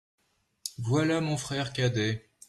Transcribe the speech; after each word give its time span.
Voilà 0.79 1.21
mon 1.21 1.37
frère 1.37 1.73
cadet. 1.73 2.27